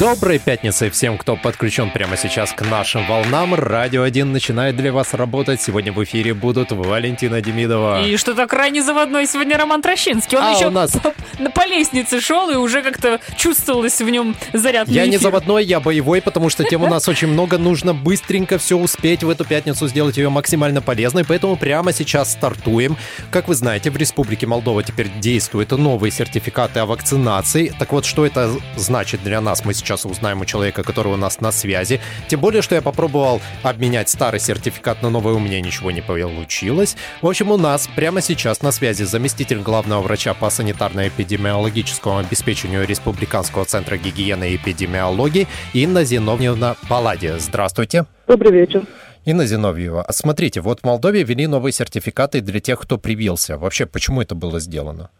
[0.00, 3.54] Доброй пятницы всем, кто подключен прямо сейчас к нашим волнам.
[3.54, 5.60] Радио 1 начинает для вас работать.
[5.60, 8.02] Сегодня в эфире будут Валентина Демидова.
[8.06, 10.38] И что-то крайне заводной сегодня Роман Трощинский.
[10.38, 11.12] Он А, еще у нас- по,
[11.50, 15.20] по лестнице шел, и уже как-то чувствовалось в нем заряд Я не эфир.
[15.20, 17.58] заводной, я боевой, потому что тем у нас очень много.
[17.58, 21.26] Нужно быстренько все успеть в эту пятницу, сделать ее максимально полезной.
[21.26, 22.96] Поэтому прямо сейчас стартуем.
[23.30, 27.74] Как вы знаете, в Республике Молдова теперь действуют новые сертификаты о вакцинации.
[27.78, 31.40] Так вот, что это значит для нас, мы сейчас узнаем у человека, который у нас
[31.40, 32.00] на связи.
[32.28, 36.96] Тем более, что я попробовал обменять старый сертификат на новый, у меня ничего не получилось.
[37.22, 43.64] В общем, у нас прямо сейчас на связи заместитель главного врача по санитарно-эпидемиологическому обеспечению Республиканского
[43.64, 47.38] центра гигиены и эпидемиологии Инна Зиновьевна Палладе.
[47.38, 48.06] Здравствуйте.
[48.26, 48.84] Добрый вечер.
[49.26, 53.58] Инна Зиновьева, а смотрите, вот в Молдове ввели новые сертификаты для тех, кто привился.
[53.58, 55.10] Вообще, почему это было сделано?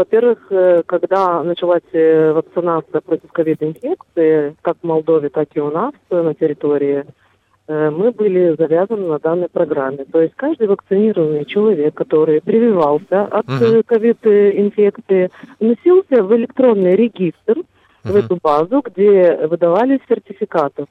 [0.00, 5.92] Во-первых, э, когда началась э, вакцинация против ковид-инфекции, как в Молдове, так и у нас
[6.08, 7.04] э, на территории,
[7.68, 10.04] мы были завязаны на данной программе.
[10.10, 13.46] То есть каждый вакцинированный человек, который прививался от
[13.86, 17.58] ковид-инфекции, вносился в электронный регистр,
[18.02, 20.86] в эту базу, где выдавались сертификаты.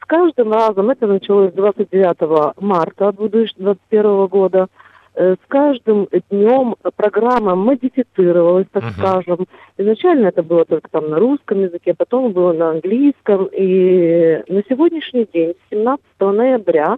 [0.00, 4.68] С каждым разом, это началось 29 марта 2021 года,
[5.14, 8.92] с каждым днем программа модифицировалась, так Мгм.
[8.92, 9.46] скажем.
[9.76, 13.46] Изначально это было только там на русском языке, потом было на английском.
[13.52, 16.96] И на сегодняшний день, 17 ноября,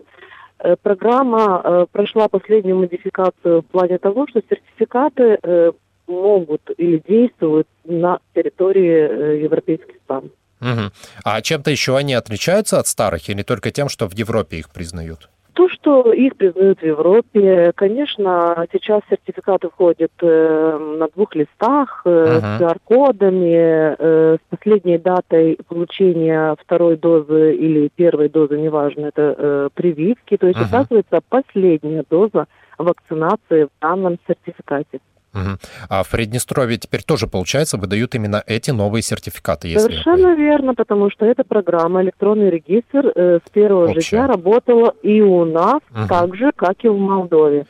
[0.61, 5.73] э, программа э, прошла последнюю модификацию в плане того, что сертификаты э,
[6.07, 10.31] могут или действуют на территории э, европейских стран.
[10.61, 10.93] Мгм.
[11.25, 15.29] А чем-то еще они отличаются от старых или только тем, что в Европе их признают?
[15.65, 22.41] То, что их признают в Европе, конечно, сейчас сертификаты входят э, на двух листах э,
[22.43, 22.59] Ага.
[22.59, 29.69] с QR-кодами, э, с последней датой получения второй дозы или первой дозы, неважно, это э,
[29.73, 30.37] прививки.
[30.37, 30.69] То есть Ага.
[30.69, 32.47] указывается последняя доза
[32.77, 35.01] вакцинации в данном сертификате.
[35.35, 35.59] Мгм.
[35.89, 41.11] А в Приднестровье теперь тоже, получается, выдают именно эти новые сертификаты, если Совершенно верно, потому
[41.11, 44.17] что эта программа, электронный регистр, э, с первого же Общая.
[44.19, 46.09] дня работала и у нас, Мгм.
[46.09, 47.67] так же, как и в Молдове.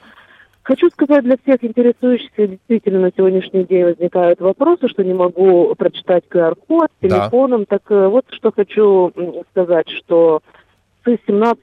[0.63, 6.25] Хочу сказать для всех интересующихся, действительно на сегодняшний день возникают вопросы, что не могу прочитать
[6.31, 7.09] QR-код с Да.
[7.21, 7.67] телефоном.
[7.67, 9.13] Так э, вот, что хочу
[9.51, 10.41] сказать, что
[11.05, 11.61] с 17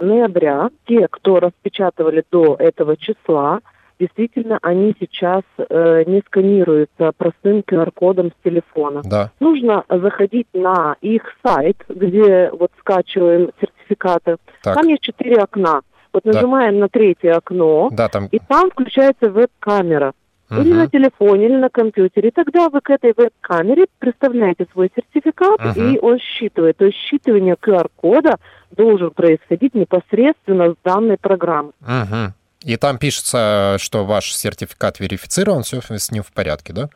[0.00, 3.60] ноября те, кто распечатывали до этого числа,
[4.02, 9.30] действительно, они сейчас э, не сканируются простым QR-кодом с телефона Да.
[9.40, 14.36] нужно заходить на их сайт, где вот скачиваем сертификаты.
[14.62, 14.74] Так.
[14.74, 15.82] Там есть четыре окна.
[16.12, 16.32] Вот Да.
[16.32, 18.26] нажимаем на третье окно, Да, там...
[18.32, 20.12] и там включается веб-камера.
[20.50, 22.28] Или на телефоне, или на компьютере.
[22.28, 25.94] И тогда вы к этой веб-камере представляете свой сертификат, Мгм.
[25.94, 26.76] и он считывает.
[26.76, 28.36] То есть считывание QR-кода
[28.76, 31.72] должен происходить непосредственно с данной программы.
[31.80, 32.34] Мгм.
[32.64, 36.88] И там пишется, что ваш сертификат верифицирован, все с ним в порядке, да?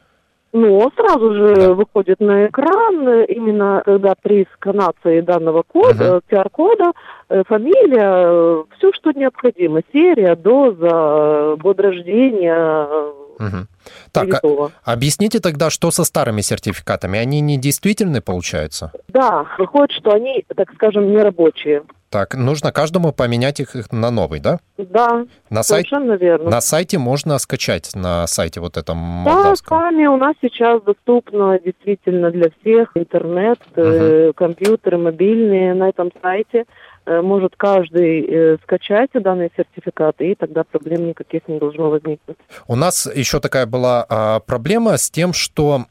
[0.52, 1.72] Но сразу же Да.
[1.74, 6.92] выходит на экран, э, именно когда при сканации данного кода, QR-кода,
[7.28, 9.82] э, фамилия, все, что необходимо.
[9.92, 13.68] Серия, доза, э, год рождения, э, Мгм.
[14.12, 17.18] Так, а- объясните тогда, что со старыми сертификатами?
[17.18, 18.92] Они не действительны, получается?
[19.08, 21.82] Да, выходит, что они, так скажем, нерабочие.
[22.08, 24.58] Так, нужно каждому поменять их на новый, да?
[24.78, 26.50] Да, На, совершенно верно.
[26.50, 29.78] на сайте можно скачать, на сайте вот этом Да, молдавском.
[29.78, 36.64] сами у нас сейчас доступно действительно для всех интернет, э, компьютеры, мобильные на этом сайте.
[37.06, 42.36] Э, может каждый э, скачать данные сертификаты, и тогда проблем никаких не должно возникнуть.
[42.66, 45.84] У нас еще такая была а, проблема с тем, что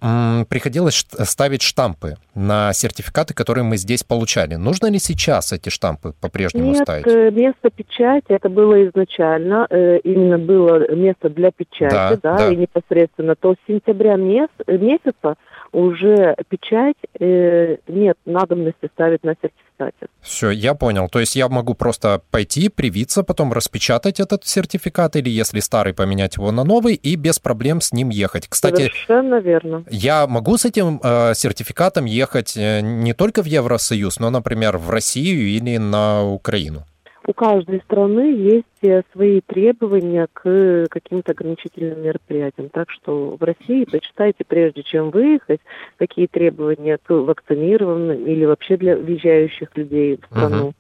[0.50, 4.56] приходилось ставить штампы на сертификаты, которые мы здесь получали.
[4.56, 7.08] Нужно ли сейчас эти штампы по-прежнему Нет, ставить?
[7.08, 9.68] э, место печати, это было изначально,
[10.04, 12.52] именно было место для печати, Да, да, да.
[12.52, 15.36] и непосредственно, то с сентября мес- месяца
[15.76, 20.08] уже печать э, нет надобности ставить на сертификате.
[20.22, 21.10] Все, я понял.
[21.10, 26.38] То есть я могу просто пойти, привиться, потом распечатать этот сертификат, или если старый, поменять
[26.38, 28.48] его на новый, и без проблем с ним ехать.
[28.48, 29.84] Кстати, Совершенно верно.
[29.90, 34.90] я могу с этим э, сертификатом ехать э, не только в Евросоюз, но, например, в
[34.90, 36.86] Россию или на Украину.
[37.28, 42.70] У каждой страны есть э, свои требования к каким-то ограничительным мероприятиям.
[42.70, 45.60] Так что в России почитайте, прежде чем выехать,
[45.98, 50.74] какие требования к вакцинированным или вообще для въезжающих людей в страну.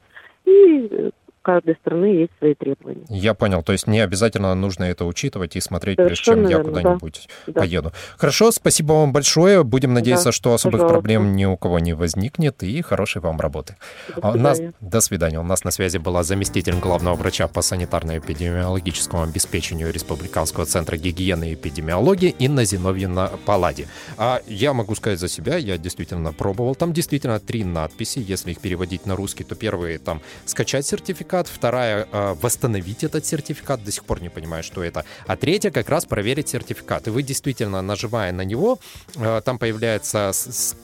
[0.45, 0.51] Uh-huh.
[0.51, 1.09] И э,
[1.45, 3.05] каждой страны есть свои требования.
[3.07, 3.61] Я понял.
[3.61, 7.61] То есть не обязательно нужно это учитывать и смотреть, Совершенно прежде чем я куда-нибудь да.
[7.61, 7.91] поеду.
[8.17, 9.63] Хорошо, спасибо вам большое.
[9.63, 10.93] Будем надеяться, да, что особых пожалуйста.
[10.93, 12.63] проблем ни у кого не возникнет.
[12.63, 13.75] И хорошей вам работы.
[14.07, 14.35] До свидания.
[14.35, 15.39] У нас, до свидания.
[15.39, 21.53] У нас на связи была заместитель главного врача по санитарно-эпидемиологическому обеспечению Республиканского центра гигиены и
[21.53, 23.87] эпидемиологии Инна Зиновьевна Палади.
[24.17, 26.73] А я могу сказать за себя, я действительно пробовал.
[26.73, 28.17] Там действительно три надписи.
[28.17, 33.25] Если их переводить на русский, то первые там скачать сертификат сертификат, вторая э, восстановить этот
[33.25, 37.07] сертификат, до сих пор не понимаю, что это, а третья как раз проверить сертификат.
[37.07, 38.79] И вы действительно, нажимая на него,
[39.15, 40.31] э, там появляется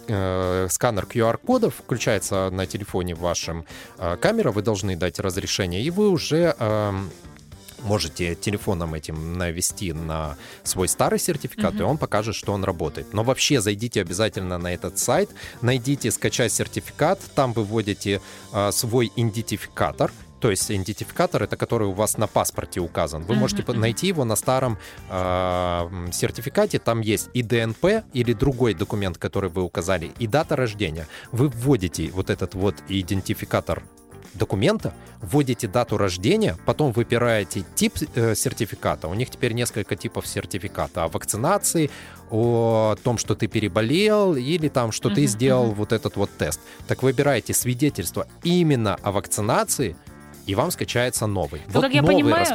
[0.07, 3.65] э, сканер QR-кодов, включается на телефоне вашем
[4.21, 7.11] камера, вы должны дать разрешение, и вы уже эм,
[7.83, 11.79] можете телефоном этим навести на свой старый сертификат, mm-hmm.
[11.79, 13.13] и он покажет, что он работает.
[13.13, 15.29] Но вообще зайдите обязательно на этот сайт,
[15.61, 18.21] найдите скачать сертификат, там вы вводите
[18.53, 23.23] э, свой идентификатор, то есть идентификатор это который у вас на паспорте указан.
[23.23, 24.77] Вы можете найти его на старом
[25.09, 26.79] э, сертификате.
[26.79, 31.07] Там есть и ДНП или другой документ, который вы указали, и дата рождения.
[31.31, 33.83] Вы вводите вот этот вот идентификатор
[34.33, 39.07] документа, вводите дату рождения, потом выбираете тип э, сертификата.
[39.07, 41.03] У них теперь несколько типов сертификата.
[41.03, 41.91] О вакцинации,
[42.31, 45.75] о том, что ты переболел, или там, что uh-huh, ты сделал uh-huh.
[45.75, 46.59] вот этот вот тест.
[46.87, 49.95] Так выбираете свидетельство именно о вакцинации–
[50.45, 51.61] и вам скачается новый.
[51.67, 52.45] Ну, вот как я новый понимаю.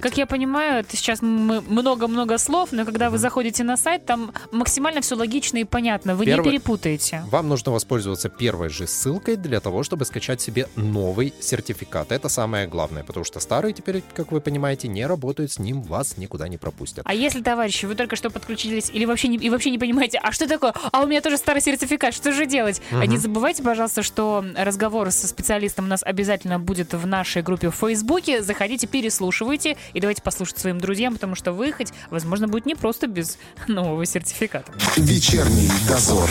[0.00, 5.00] Как я понимаю, это сейчас много-много слов, но когда вы заходите на сайт, там максимально
[5.00, 6.14] все логично и понятно.
[6.14, 7.24] Вы Первый, не перепутаете.
[7.30, 12.12] Вам нужно воспользоваться первой же ссылкой для того, чтобы скачать себе новый сертификат.
[12.12, 16.16] Это самое главное, потому что старые теперь, как вы понимаете, не работают, с ним вас
[16.16, 17.04] никуда не пропустят.
[17.04, 20.32] А если, товарищи, вы только что подключились или вообще не, и вообще не понимаете, а
[20.32, 20.74] что такое?
[20.92, 22.80] А у меня тоже старый сертификат, что же делать?
[22.90, 23.02] Угу.
[23.02, 27.70] Не забывайте, пожалуйста, что разговор со специалистом у нас обязательно будет в нашей нашей группе
[27.70, 28.40] в Фейсбуке.
[28.40, 33.38] Заходите, переслушивайте и давайте послушать своим друзьям, потому что выехать, возможно, будет не просто без
[33.66, 34.72] нового сертификата.
[34.96, 36.30] Вечерний дозор.